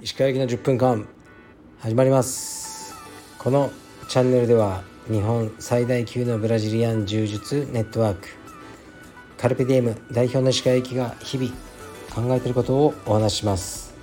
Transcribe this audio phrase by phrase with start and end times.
[0.00, 1.06] 石川行きの10分間
[1.78, 2.94] 始まります。
[3.38, 3.70] この
[4.08, 8.28] チャンネルでは日本最大級のブラジリアン柔術ネットワーク
[9.36, 11.50] カルペディエム代表の石川行きが日々
[12.14, 13.94] 考えていることをお話しします。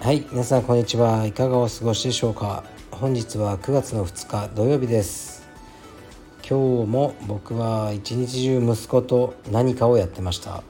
[0.00, 1.24] はい皆さんこんにちは。
[1.26, 2.64] いかがお過ごしでしょうか。
[2.90, 5.35] 本日は9月の2日土曜日です。
[6.48, 10.62] 今日も僕は一日中息子と何かをやってました。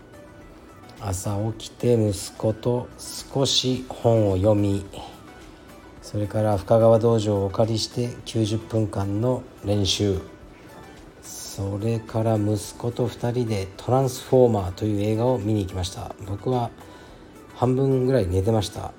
[1.03, 4.87] 朝起きて息子と少し本を読み
[6.01, 10.19] それから深川道場をお借りして90分間の練習。
[11.23, 16.15] それから息子と2人で「トランスフォーマー」という映画を見に行きました。
[16.27, 16.71] 僕は
[17.55, 18.93] 半分ぐらい寝てました。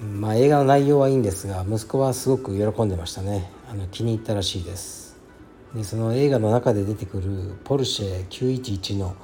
[0.00, 3.52] まあ映画の内容はいいんですが息子はすごく喜んでましたね。
[3.70, 5.01] あの気に入ったらしいです。
[5.74, 9.16] でその映画の中で出てくるポルシェ911の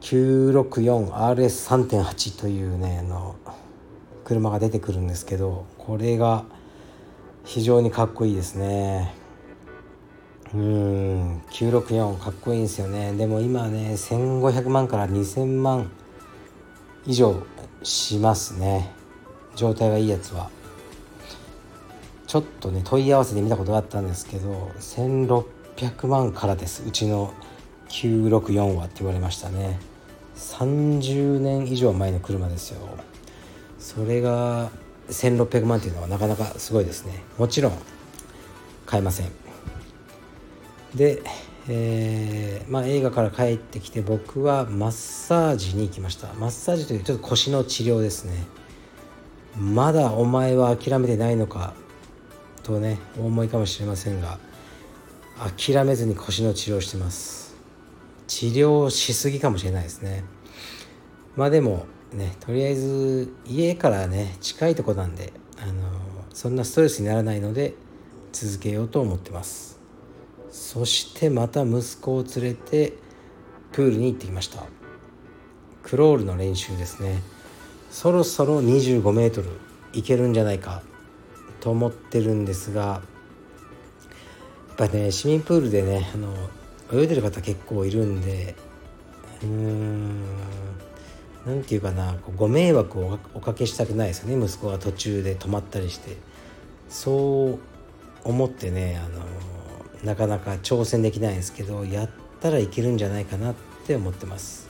[0.00, 3.36] 964RS3.8 というねあの
[4.24, 6.44] 車が出てくるんですけどこれが
[7.44, 9.12] 非常にかっこいいですね。
[10.54, 13.12] うん964かっこいいんですよね。
[13.14, 15.90] でも今ね1500万から2000万
[17.06, 17.42] 以上
[17.82, 18.92] しますね。
[19.56, 20.50] 状態がいいやつは。
[22.30, 26.84] ちょっとね問い合わせで見たことがあったんですけど1600万からです。
[26.86, 27.34] うちの
[27.88, 29.80] 964はって言われましたね。
[30.36, 32.86] 30年以上前の車ですよ。
[33.80, 34.70] それが
[35.08, 37.20] 1600万っていうのはなかなかすごいですね。
[37.36, 37.72] もちろん
[38.86, 39.32] 買えません。
[40.94, 41.24] で、
[41.68, 46.32] えー、まあ、映画から帰ってきて僕はマッサージに行きました。
[46.34, 48.34] マッサージというちょっと腰の治療ですね。
[49.58, 51.74] まだお前は諦めてないのか
[52.70, 54.38] とねお思いかもしれませんが
[55.38, 57.56] 諦めずに腰の治療してます。
[58.26, 60.24] 治療しすぎかもしれないですね。
[61.36, 65.82] まあでもねとりあえず家からね近いとこなんであの
[66.32, 67.74] そんなストレスにならないので
[68.32, 69.80] 続けようと思ってます。
[70.50, 72.94] そしてまた息子を連れて
[73.72, 74.64] プールに行ってきました。
[75.82, 77.22] クロールの練習ですね。
[77.90, 79.48] そろそろ25メートル
[79.92, 80.82] いけるんじゃないか。
[81.60, 83.02] と思ってるんですがや
[84.72, 86.34] っぱね市民プールでねあの
[86.92, 88.54] 泳いでる方結構いるんで
[89.42, 90.24] うーん
[91.46, 94.44] 何て言うかなご迷惑をおかけしたくないですよね。
[94.44, 96.16] 息子が途中で止まったりして。
[96.90, 97.58] そう
[98.24, 99.24] 思ってねあの
[100.04, 102.10] なかなか挑戦できないんですけどやっ
[102.40, 103.54] たらいけるんじゃないかなっ
[103.86, 104.68] て思ってます。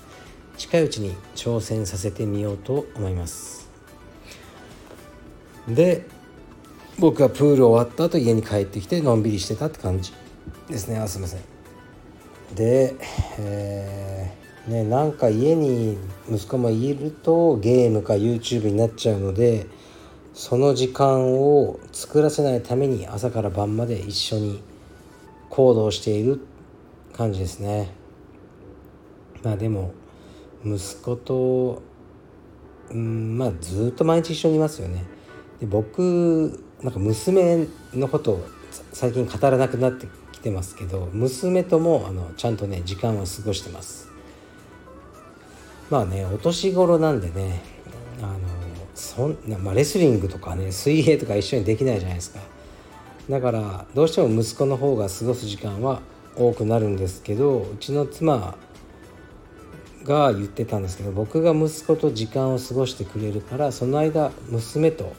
[0.56, 3.70] 近いうちに挑戦させてみようと思います。
[5.66, 6.04] で
[7.00, 10.12] 僕はプール終わった後家に帰ってきてのんびりしてたって感じ
[10.68, 10.98] ですね。
[10.98, 11.40] あすいません。
[12.54, 12.94] で、
[13.38, 15.96] えー、ねなんか家に
[16.30, 19.66] 息子もいるとゲームか YouTube になっちゃうので
[20.34, 24.62] その時間を作らせないために朝から晩まで一緒に
[25.48, 26.40] 行動している
[27.14, 27.94] 感じですね。
[29.42, 29.94] まあでも
[30.66, 31.82] 息子と
[32.90, 35.04] うんまあずっと毎日一緒にいますよね。
[35.60, 38.46] で僕なんか娘のことを
[38.92, 44.08] 最近語らなくなってきてますけど娘ともあのちゃんとね時間を過ごしてます。
[45.90, 47.62] まあねお年頃なんでね
[48.22, 48.38] あの
[48.94, 52.40] そんな、まあ、レスリングとかね水泳とか一緒にできないじゃないですか。
[53.28, 56.00] だからどうしても息子の方が過ごす時間は
[56.36, 58.56] 多くなるんですけどうちの妻
[60.04, 65.12] が言ってたんですけど僕が息子と時間を過ごしてくれるからその間娘と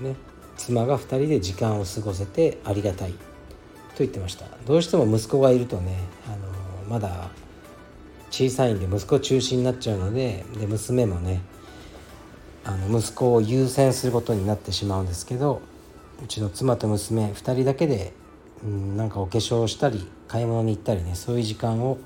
[0.00, 0.16] ね
[0.56, 3.18] 妻が2人で時間を過ごせてありがたいと
[3.98, 6.36] 言ってましたどうしても息子がいるとねあの
[6.88, 7.30] まだ
[8.30, 11.40] 小さいんで息子中心になっちゃうのでで娘もね
[12.64, 15.62] あの息子を優先することになってしまうんですけど
[16.22, 18.12] うちの妻と娘2人だけで、
[18.64, 21.98] うん、なんかお化粧したり買い物に行ったりねそういう時間を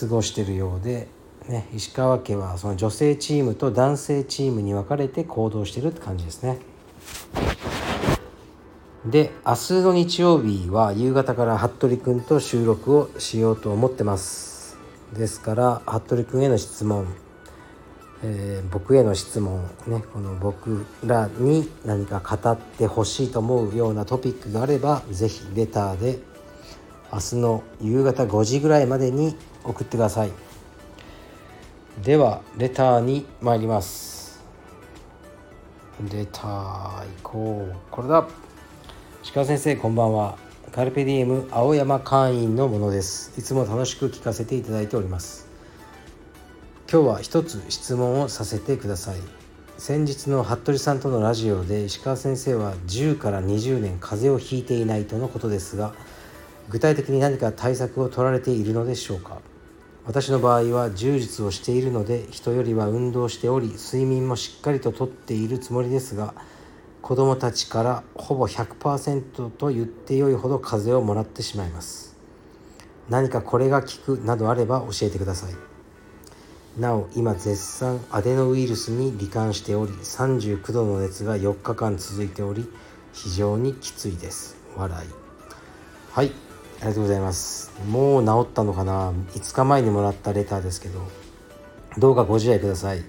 [0.00, 1.08] 過ごしてるようで、
[1.48, 6.58] ね、石川家はその女性チームと男性チームに分かれて行動してるって感じですね。
[9.06, 14.78] で明日の日曜日は夕方から服部君と収録をしようと思ってます。
[15.12, 17.06] ですから服部君への質問、
[18.22, 20.02] えー、僕への質問ね。
[20.10, 26.18] この僕らに何か語ってほしいと思うようなトピックがあれば是非レターで
[27.12, 30.30] 明日の夕方5時ぐらいまでに送ってください。
[32.02, 34.23] ではレターに参ります。
[36.02, 37.76] レター行こう。
[37.88, 38.26] これだ。
[39.22, 40.36] 石川先生こんばんは。
[40.72, 43.32] カルペディエム青山会員のものです。
[43.38, 45.46] いつも楽しく聞かせていただいております。
[46.90, 49.18] 今日は一つ質問をさせてください。
[49.78, 55.94] 先日の服部さんとのラジオで石川先生は10から20年風邪をひいていないとのことですが
[56.70, 59.40] 具体的に何か対策を取られているのでしょうか？
[60.06, 66.34] 私の場合は柔術をしているので人よりは運動しており睡眠もしっかりととっているつもりですが
[67.00, 72.16] 子供たちからほぼ100%と言ってよいほど風邪をもらってしまいます。
[73.10, 75.54] 何かこれが効くなどあれば教えてください。
[76.80, 82.66] なお今絶賛アデノウイルスに罹患しており39度の熱が4日間続いており
[83.12, 84.56] 非常にきついです。
[84.74, 85.08] 笑い。
[86.10, 86.43] はい。
[86.84, 87.72] りがとうございます。
[87.88, 91.00] もう治ったのかな？5日前にもらったレターですけど。
[91.96, 93.04] どうかご自愛ください。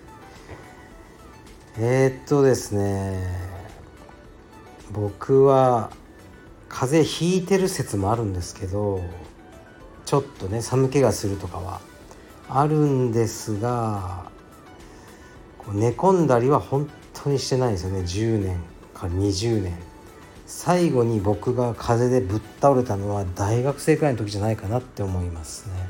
[1.77, 3.45] えー、っとですね。
[4.91, 5.89] 僕は
[6.69, 9.01] 風邪ひいてる説もあるんですけど
[10.05, 11.81] ちょっとね寒気がするとかは
[12.47, 14.29] あるんですが
[15.73, 18.01] 寝込んだりは本当にしてないんですよね。
[18.01, 18.59] 10年
[18.93, 19.73] から20年。
[20.45, 25.89] 最後に僕が風でぶっ倒れたのは大学生くらいの時じゃないかなって思いますね。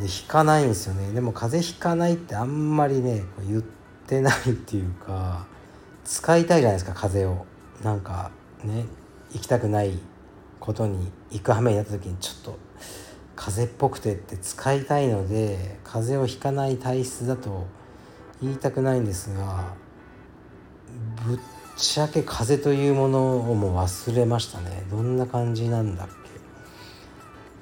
[0.00, 1.12] で引かないんですよね。
[1.12, 3.62] でも風邪ひかないってあんまりね言っ
[4.06, 5.46] てないっていうか
[6.04, 7.46] 使いたいじゃないですか風邪を。
[7.84, 8.30] なんか
[8.64, 8.86] ね
[9.32, 9.98] 行きたくない
[10.60, 12.58] ことに行く羽目になった時にちょっと
[13.34, 17.66] 風邪っぽくてって使いたいので風邪をひかない体質だと
[18.40, 19.74] 言いたくないんですが
[21.26, 21.38] ぶっ
[21.82, 24.84] ちゃけ風邪というものをもう忘れましたね。
[24.88, 26.12] どんな感じなんだっけ。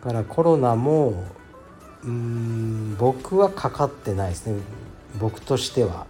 [0.07, 1.25] だからコロナも
[2.05, 4.61] うん僕はかかってないですね。
[5.19, 6.07] 僕としては。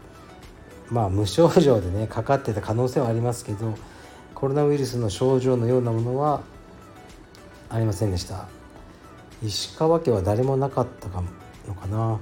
[0.91, 3.77] まあ無症状でねかかってた可能性はありますけど
[4.35, 6.43] コロナウイルスの症状のようなものは
[7.69, 8.49] ありませんでした。
[9.41, 11.23] 石川家は誰もなかったか
[11.69, 12.19] のかな。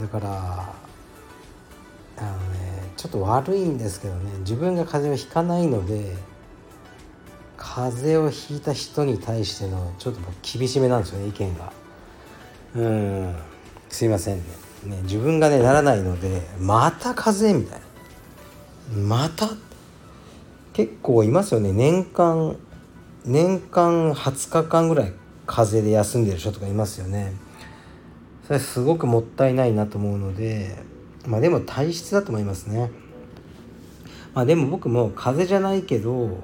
[0.00, 0.85] だから
[2.18, 6.16] あのねちょっと悪いんですけどね自分が風邪をひかないので
[7.56, 11.72] 風邪をひいた人に対してのちょっと厳しめなんですよね意見が。
[12.74, 13.36] うん。
[13.88, 14.44] すいませんね。
[14.84, 17.86] ね自分がねならないのでまた風邪みたいな。
[19.02, 19.48] また
[20.72, 21.72] 結構いますよね。
[21.72, 22.56] 年間
[23.24, 25.12] 年間20日間ぐらい
[25.46, 27.32] 風邪で休んでる人とかいますよね。
[28.46, 30.76] それすごくもったいないなと思うので
[31.26, 32.90] まあでも体質だと思いますね。
[34.34, 36.38] まあでも僕も風邪じゃないけどう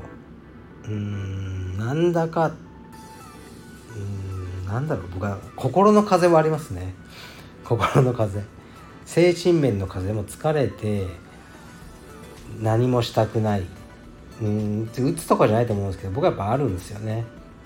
[0.84, 2.52] ーんなんだか
[3.94, 5.05] うんなんだろう。
[5.14, 6.94] 僕は心の風邪はありますね。
[7.64, 8.43] 心の風。
[9.05, 11.06] 精神面の風邪も疲れて
[12.61, 13.67] 何もしたくない。
[14.40, 17.25] うんうつとかじゃないと思うんですけど僕はやっぱあるんですよね。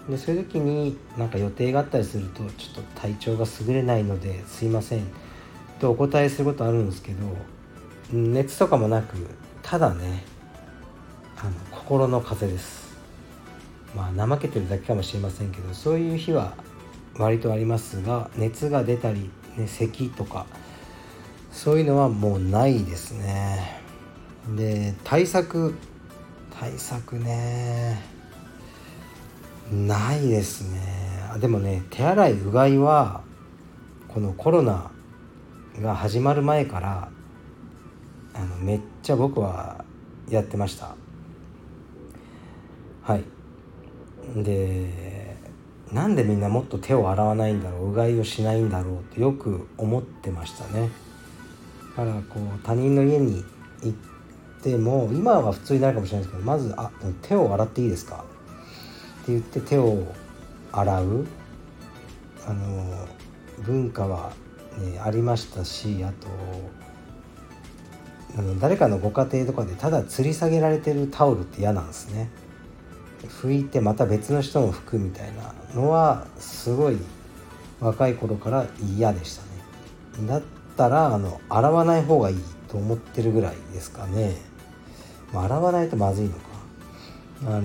[0.09, 5.05] でそういう時になんか予定があったりするとちょっと体調が優れないのですいません。
[5.79, 7.37] とお答えすることあるんですけど
[8.13, 9.17] 熱とかもなく
[9.63, 10.25] ただね
[11.39, 12.87] あの心の風です。
[13.95, 16.55] まあ怠けてるだけかもしれませんけどそういう日は
[17.19, 20.47] 割とありますが熱が出たりね、咳とか
[21.51, 23.81] そういうのはもうないですね。
[24.55, 25.75] で対策
[26.59, 28.03] 対策ね
[29.73, 30.81] ないですね。
[31.41, 33.23] でもね手洗いうがいは
[34.09, 34.91] このコロナ
[35.81, 37.09] が始まる前から
[38.35, 39.85] あのめっちゃ僕は
[40.29, 40.95] やってました。
[43.03, 43.25] はい。
[44.43, 45.37] で
[45.93, 50.91] なんでみんなもっと手を洗わないんだろううがいをしないんだろうってよく思ってましたね。
[51.97, 53.45] だからこう他人の家に
[53.83, 56.91] 行っても今は普通になるかもしれないですけどまず「あ
[57.23, 58.25] 手を洗っていいですか?」
[59.23, 60.03] って言って手を
[60.73, 61.27] 洗う。
[62.49, 63.09] あの
[63.65, 64.31] 文化は、
[64.79, 66.29] ね、ありましたしあと
[68.39, 72.29] あの誰かのご家庭とかでただ吊り下げられてるタオルって嫌なんですね。
[73.43, 76.99] 拭いてまた別の人も拭くみたいなのはすごい
[77.81, 78.67] 若い頃から
[78.97, 79.43] 嫌でした
[80.23, 80.29] ね。
[80.29, 80.43] だっ
[80.77, 82.37] たらあの洗わない方がいい
[82.69, 84.37] と思ってるぐらいですかね、
[85.33, 86.41] まあ、洗わないとまずいのか。
[87.47, 87.63] あの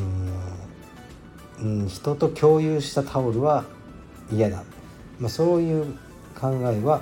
[1.62, 3.66] うん、人と共有したタオルは
[4.32, 4.64] 嫌だ、
[5.20, 5.96] まあ、そういう
[6.40, 7.02] 考えは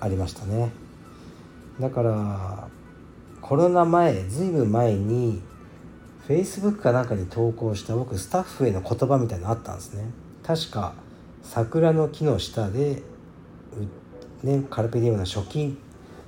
[0.00, 0.70] ありましたね。
[1.80, 2.68] だから
[3.40, 5.42] コロナ前ずいぶん前に
[6.26, 10.04] Facebook かなんかに投稿した僕スタッフへの言葉みたいなのあったんですね。
[10.42, 10.94] 確か
[11.42, 13.02] 桜の木の下で、
[14.42, 15.78] ね、カルペディウムの初期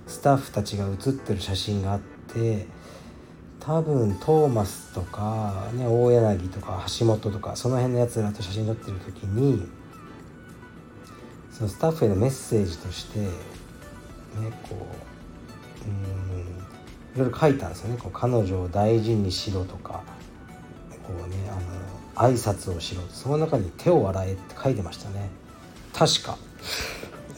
[0.07, 2.01] スタッフたちが写ってる写真があっ
[2.33, 2.67] て
[3.61, 9.69] 多分トーマスとか、ね、大柳とか橋本とかその辺のやつらと写真撮ってる時に
[11.59, 13.29] そのスタッフへのメッセージとしてね
[14.63, 14.77] こ
[15.85, 16.59] ううん
[17.17, 17.97] いろいろ書いたんですよね。
[18.01, 20.05] こう彼女を大事にしろとか
[21.05, 25.31] こうねあの挨拶をしろその中に手を洗えって書いてましたね。
[25.93, 26.39] 確か。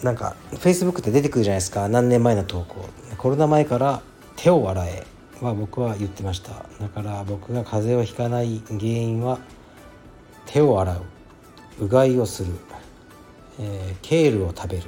[0.03, 1.89] なんか Facebook って出てくるじゃないですか。
[1.89, 2.89] 何年前の投稿。
[3.17, 4.03] コロナ前から
[4.37, 5.07] 手を洗え
[5.41, 6.67] は僕は言ってました。
[6.79, 9.39] だから僕が風邪をひかない原因は
[10.45, 11.03] 手を洗う。
[11.81, 12.53] うがいをする、
[13.63, 14.85] えー、ケールを食べる。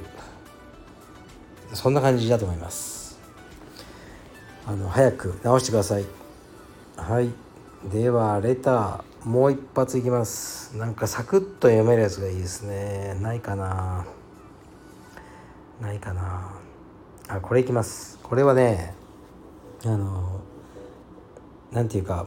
[1.73, 3.19] そんな感じだと思います。
[4.65, 6.05] あの早く直してください。
[6.97, 7.29] はい。
[7.91, 10.75] ではレターもう一発いきます。
[10.75, 13.15] なんかサクッと読めるやつがいいですね。
[13.21, 14.05] ないかな。
[15.79, 16.53] ないかな。
[17.27, 18.17] あこれいきます。
[18.23, 18.95] これはね
[19.85, 20.41] あの
[21.71, 22.25] なんていうか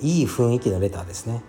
[0.00, 1.44] いい雰囲気のレターですね。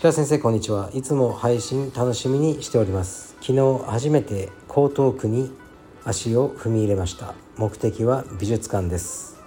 [0.00, 0.90] 鹿先生こんにちは。
[0.94, 3.36] いつも配信楽しみにしております。
[3.42, 5.52] 昨日初めて江東区に
[6.02, 7.34] 足を踏み入れました。
[7.58, 9.38] 目的は美術館です。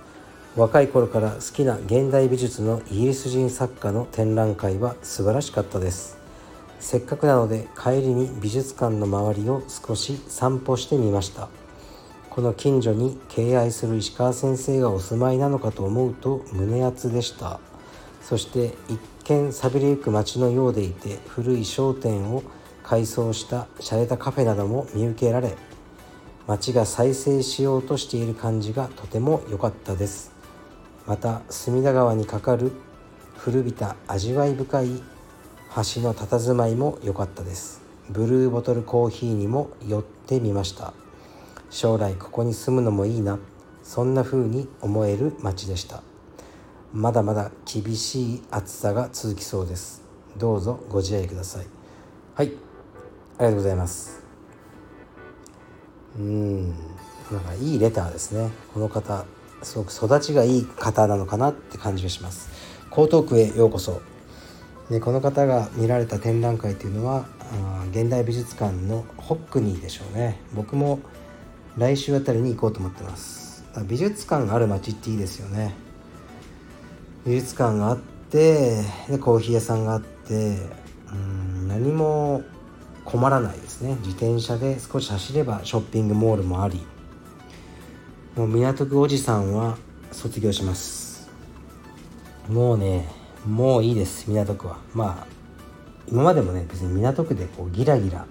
[0.55, 6.17] 若い頃から好きな現代美術のイギリス人作家の展覧会は素晴らしかったです。
[6.79, 11.49] せっかくなので帰りに美術館の周りを少し散歩してみました。
[12.29, 17.59] この近所に敬愛する石川先生がお住まいなのかと思うと胸熱でした。
[18.21, 22.43] そして一見寂れゆく街のようでいて古い商店を
[22.83, 25.57] 改装した洒落たカフェなども見受けられ
[26.45, 30.31] 街が再生しようとしている感じがとても良かったです。
[31.07, 32.71] また隅田川に架かる
[33.35, 37.81] 古びた味わい深い橋の佇まいも良かったです。
[38.11, 40.93] ブルーボトルコーヒーにも寄ってみました。
[41.71, 43.39] 将来ここに住むのもいいな
[43.81, 46.03] そんな風に思える街でした。
[46.95, 50.01] まだまだ厳しい暑さが続きそうです。
[50.37, 51.65] どうぞご自愛ください。
[52.35, 52.47] はい。
[52.47, 52.53] あり
[53.39, 54.23] がとうございます。
[56.17, 56.69] うん。
[56.69, 56.73] な
[57.37, 58.49] んかいいレターですね。
[58.73, 59.25] この方
[59.61, 62.49] すごく育ちがいい方なのかなって感じがします。
[62.93, 64.01] 江東区へようこそ。
[64.89, 70.39] でこの方が見られた展覧会というのはあ現代美術館のホックニーでしょうね。
[70.53, 70.99] 僕も
[71.75, 73.65] 来週あたりに行こうと思ってます。
[73.85, 75.83] 美術館がある街っていいですよね。
[77.25, 77.97] 美術館があっ
[78.29, 80.57] てでコーヒー屋さんがあって
[81.11, 82.43] うん何も
[83.03, 83.95] 困らないですね。
[84.01, 86.85] 自転車で少し走ればショッピングモールもあり
[88.35, 89.77] もう港区おじさんは
[90.11, 91.29] 卒業します。
[92.47, 93.07] もうね
[93.45, 94.77] もういいです港区は。
[94.93, 95.27] まあ
[96.07, 98.25] 今までもね別に港区でこうギラギラ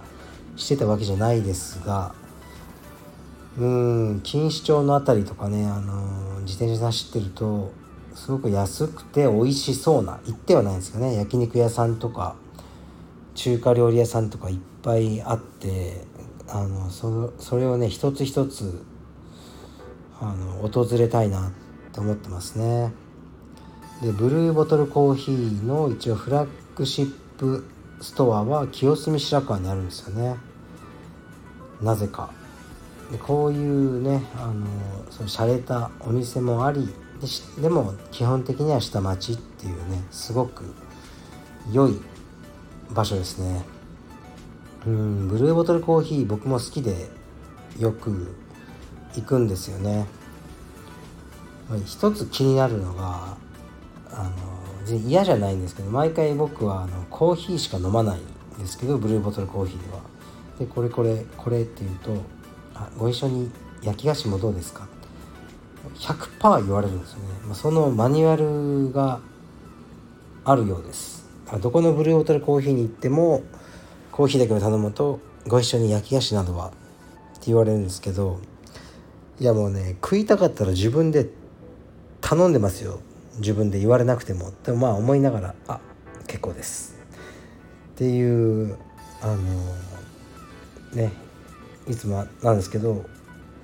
[0.57, 2.15] してたわけじゃないですが
[3.59, 7.73] うん錦糸町の辺りとかね、あの、自転車走ってると
[8.15, 12.37] すごく安くて美味しそうな行ってはないんですけどね焼肉屋さんとか
[13.35, 16.05] 中華料理屋さんとかいっぱいあって
[16.49, 18.85] あのそそれをね一つ一つ
[20.21, 21.51] あの訪れたいなっ
[21.93, 22.93] て思ってますね。
[24.03, 27.65] でブルーボトルコーヒーの一応フラッグシップ
[28.01, 30.37] ストアは清澄白河にあるんですよね。
[31.83, 32.31] なぜか。
[33.11, 34.67] でこういうねあの
[35.11, 36.89] その洒落たお店もあり
[37.57, 40.65] ででも基本的には下町っていうねすごく
[41.73, 41.99] 良い
[42.91, 43.65] 場所ですね。
[44.87, 47.09] うんブルーボトルコーヒー僕も好きで
[47.79, 48.35] よく
[49.15, 50.07] 行くんですよね。
[51.87, 53.37] 一つ気になるのが
[54.11, 54.31] あ
[54.91, 60.01] の嫌じゃないんですけど毎回僕はあのコーヒーしか飲まないんですけどブルーボトルコーヒーは。
[60.59, 62.15] でこれこれこれっていうと
[62.75, 63.51] あご一緒に
[63.83, 64.87] 焼き菓子もどうですか？
[65.97, 69.21] 100%言われるんですよね、まあ、そのマニュアルが
[70.45, 71.25] あるようです。
[71.61, 73.43] どこのブルーボトルコーヒーに行っても
[74.11, 76.71] コーヒーだけを頼むとご一緒に焼き菓子などはっ
[77.35, 78.41] て言われるんですけど
[79.39, 81.29] いやもうね食いたかったら自分で
[82.21, 83.01] 頼んでますよ。
[83.39, 84.53] 自分で言われなくても。
[84.65, 85.81] でもまあ思いながらあ
[86.27, 86.97] 結構です。
[87.95, 88.77] っていう
[89.21, 89.37] あの
[90.95, 91.13] ね
[91.87, 93.05] いつもなんですけど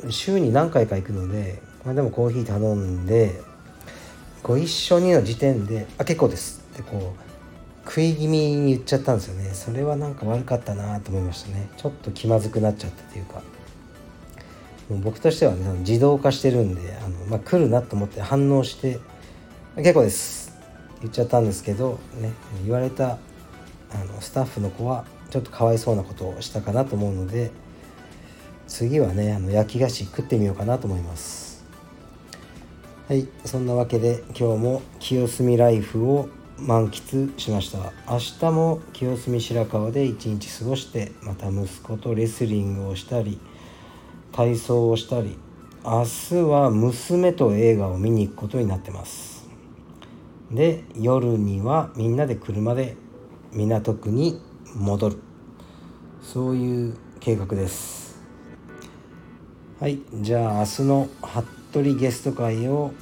[0.09, 3.41] 週に何回か行くので、まあ、でもコーヒー頼んで
[4.43, 9.51] ご一緒にの時点で「あ結構です」ってこう食い気味に言っちゃったんですよね。
[9.53, 11.69] それはなんか悪かったなと思いましたね。
[11.77, 13.43] ちょっと気まずくなっちゃったというか。
[14.91, 18.99] もう僕としてはね自動化してるんであの、まあ、来るなと思って反応して
[19.77, 20.53] 「結構です」
[21.01, 22.33] 言っちゃったんですけどね
[22.65, 23.19] 言われた
[23.93, 27.53] あのスタッフの子はちょっとかわいそうなことをしたかなと思うので
[28.67, 31.50] 次はねあの焼き菓子食ってみようかなと思います。
[33.11, 37.93] はいそんなわけで今日も清澄ライフを満喫しました。
[38.09, 43.41] 明日も清澄白河で一日過ごしてまた息子とレスリングをしたり
[44.31, 45.37] 体操をしたり
[45.85, 49.49] 明日は娘と映画を見に行くことになってます。
[50.53, 52.97] で夜にはみんなで車で
[53.53, 54.41] 港区に
[54.77, 55.19] 戻る。
[56.23, 58.23] そういう計画です。
[59.81, 62.93] はいじゃあ明日の発とりゲスト会を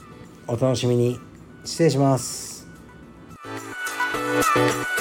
[0.46, 1.18] お楽しみに
[1.64, 2.48] 失礼します
[4.54, 4.97] Thank you.